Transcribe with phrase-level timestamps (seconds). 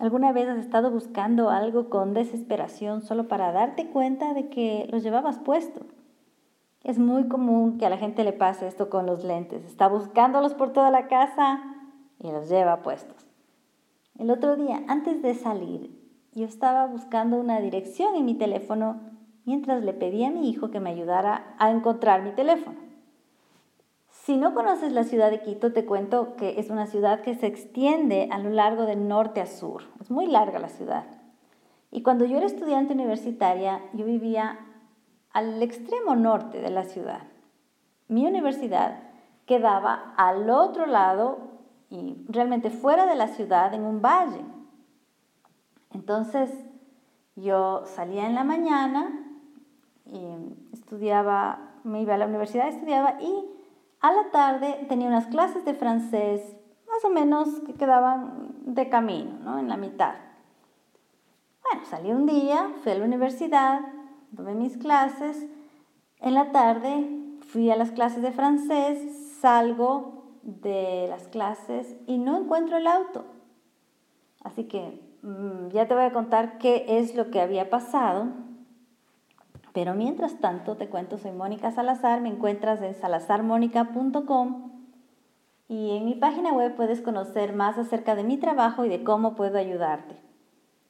[0.00, 4.96] ¿Alguna vez has estado buscando algo con desesperación solo para darte cuenta de que lo
[4.96, 5.80] llevabas puesto?
[6.82, 9.62] Es muy común que a la gente le pase esto con los lentes.
[9.66, 11.62] Está buscándolos por toda la casa
[12.18, 13.26] y los lleva puestos.
[14.18, 15.94] El otro día, antes de salir,
[16.32, 19.02] yo estaba buscando una dirección en mi teléfono
[19.44, 22.78] mientras le pedí a mi hijo que me ayudara a encontrar mi teléfono.
[24.30, 27.48] Si no conoces la ciudad de Quito, te cuento que es una ciudad que se
[27.48, 29.82] extiende a lo largo de norte a sur.
[30.00, 31.02] Es muy larga la ciudad.
[31.90, 34.60] Y cuando yo era estudiante universitaria, yo vivía
[35.32, 37.22] al extremo norte de la ciudad.
[38.06, 39.00] Mi universidad
[39.46, 41.38] quedaba al otro lado
[41.88, 44.44] y realmente fuera de la ciudad, en un valle.
[45.92, 46.52] Entonces,
[47.34, 49.10] yo salía en la mañana
[50.06, 50.24] y
[50.72, 53.56] estudiaba, me iba a la universidad, estudiaba y
[54.00, 56.42] a la tarde tenía unas clases de francés,
[56.88, 59.58] más o menos que quedaban de camino, ¿no?
[59.58, 60.14] En la mitad.
[61.62, 63.80] Bueno, salí un día, fui a la universidad,
[64.34, 65.46] tomé mis clases.
[66.18, 67.08] En la tarde
[67.40, 68.98] fui a las clases de francés,
[69.40, 73.24] salgo de las clases y no encuentro el auto.
[74.42, 78.28] Así que mm, ya te voy a contar qué es lo que había pasado.
[79.72, 84.70] Pero mientras tanto, te cuento, soy Mónica Salazar, me encuentras en salazarmónica.com
[85.68, 89.36] y en mi página web puedes conocer más acerca de mi trabajo y de cómo
[89.36, 90.16] puedo ayudarte.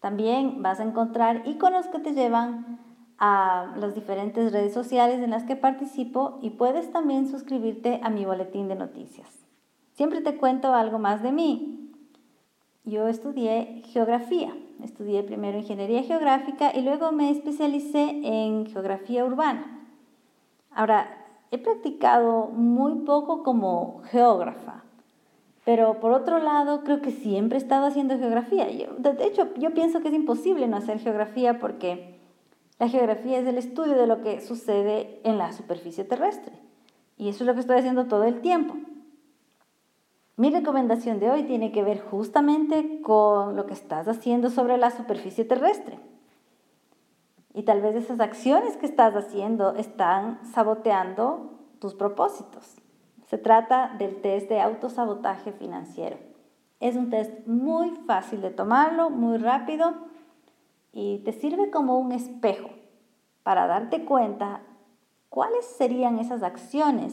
[0.00, 2.78] También vas a encontrar iconos que te llevan
[3.18, 8.24] a las diferentes redes sociales en las que participo y puedes también suscribirte a mi
[8.24, 9.28] boletín de noticias.
[9.94, 11.87] Siempre te cuento algo más de mí.
[12.88, 19.86] Yo estudié geografía, estudié primero ingeniería geográfica y luego me especialicé en geografía urbana.
[20.70, 21.06] Ahora,
[21.50, 24.84] he practicado muy poco como geógrafa,
[25.66, 28.66] pero por otro lado creo que siempre he estado haciendo geografía.
[28.66, 32.18] de hecho, yo pienso que es imposible no hacer geografía porque
[32.78, 36.54] la geografía es el estudio de lo que sucede en la superficie terrestre.
[37.18, 38.76] Y eso es lo que estoy haciendo todo el tiempo.
[40.38, 44.92] Mi recomendación de hoy tiene que ver justamente con lo que estás haciendo sobre la
[44.92, 45.98] superficie terrestre.
[47.54, 52.76] Y tal vez esas acciones que estás haciendo están saboteando tus propósitos.
[53.26, 56.18] Se trata del test de autosabotaje financiero.
[56.78, 59.92] Es un test muy fácil de tomarlo, muy rápido
[60.92, 62.70] y te sirve como un espejo
[63.42, 64.60] para darte cuenta
[65.30, 67.12] cuáles serían esas acciones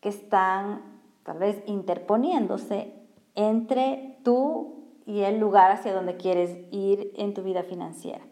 [0.00, 0.93] que están
[1.24, 2.94] tal vez interponiéndose
[3.34, 8.24] entre tú y el lugar hacia donde quieres ir en tu vida financiera.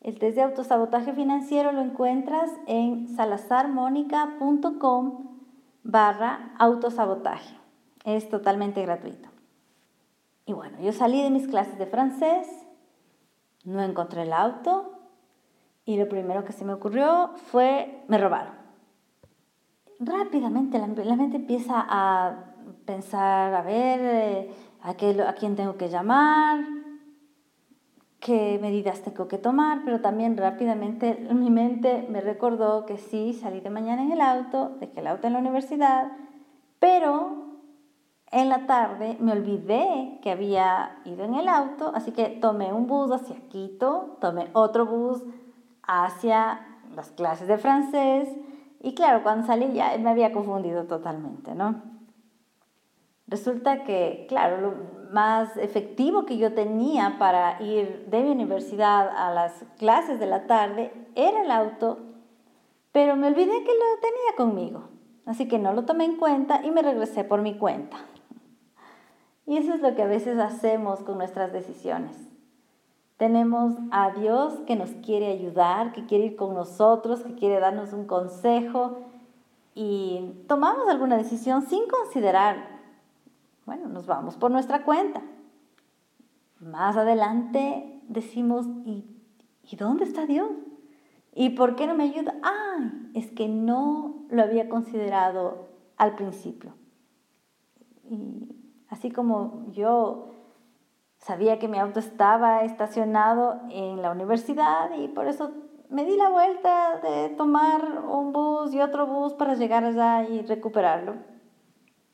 [0.00, 5.26] El test de autosabotaje financiero lo encuentras en salazarmonica.com
[5.82, 7.54] barra autosabotaje.
[8.04, 9.28] Es totalmente gratuito.
[10.46, 12.48] Y bueno, yo salí de mis clases de francés,
[13.64, 14.98] no encontré el auto
[15.84, 18.59] y lo primero que se me ocurrió fue, me robaron.
[20.02, 22.54] Rápidamente la, mente empieza a
[22.86, 24.50] pensar, a ver, eh,
[24.80, 26.64] a, qué, a quién tengo que llamar,
[28.18, 33.60] qué medidas tengo que tomar, pero también rápidamente mi mente me recordó que sí, salí
[33.60, 36.12] de mañana en el auto, dejé el auto en la universidad,
[36.78, 37.58] pero
[38.30, 42.86] en la tarde me olvidé que había ido en el auto, así que tomé un
[42.86, 45.22] bus hacia Quito, tomé otro bus
[45.82, 48.30] hacia las clases de francés
[48.80, 51.82] y claro, cuando salí ya me había confundido totalmente, ¿no?
[53.26, 54.74] Resulta que, claro, lo
[55.12, 60.46] más efectivo que yo tenía para ir de mi universidad a las clases de la
[60.46, 61.98] tarde era el auto,
[62.90, 64.88] pero me olvidé que lo tenía conmigo.
[65.26, 67.98] Así que no lo tomé en cuenta y me regresé por mi cuenta.
[69.46, 72.29] Y eso es lo que a veces hacemos con nuestras decisiones.
[73.20, 77.92] Tenemos a Dios que nos quiere ayudar, que quiere ir con nosotros, que quiere darnos
[77.92, 79.02] un consejo
[79.74, 82.80] y tomamos alguna decisión sin considerar,
[83.66, 85.20] bueno, nos vamos por nuestra cuenta.
[86.60, 89.04] Más adelante decimos, ¿y,
[89.70, 90.50] ¿y dónde está Dios?
[91.34, 92.34] ¿Y por qué no me ayuda?
[92.42, 95.68] Ay, es que no lo había considerado
[95.98, 96.72] al principio.
[98.08, 98.56] Y
[98.90, 100.34] Así como yo
[101.20, 105.52] sabía que mi auto estaba estacionado en la universidad y por eso
[105.88, 110.42] me di la vuelta de tomar un bus y otro bus para llegar allá y
[110.42, 111.14] recuperarlo.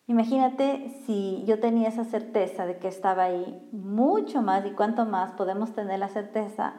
[0.08, 5.32] Imagínate si yo tenía esa certeza de que estaba ahí, mucho más y cuánto más
[5.32, 6.75] podemos tener la certeza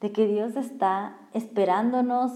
[0.00, 2.32] de que Dios está esperándonos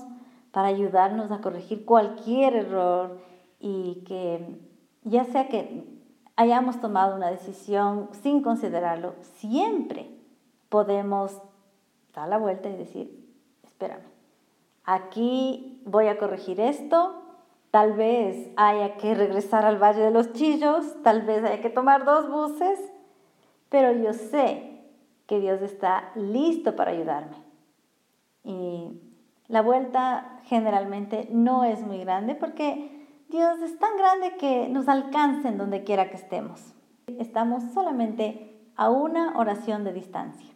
[0.52, 3.20] para ayudarnos a corregir cualquier error
[3.58, 4.60] y que
[5.02, 5.94] ya sea que
[6.36, 10.10] hayamos tomado una decisión sin considerarlo, siempre
[10.68, 11.40] podemos
[12.14, 13.32] dar la vuelta y decir,
[13.62, 14.04] espérame,
[14.84, 17.22] aquí voy a corregir esto,
[17.70, 22.04] tal vez haya que regresar al Valle de los Chillos, tal vez haya que tomar
[22.04, 22.78] dos buses,
[23.68, 24.82] pero yo sé
[25.26, 27.36] que Dios está listo para ayudarme.
[28.44, 29.00] Y
[29.48, 33.03] la vuelta generalmente no es muy grande porque
[33.34, 36.72] Dios es tan grande que nos alcanza en donde quiera que estemos.
[37.18, 40.52] Estamos solamente a una oración de distancia.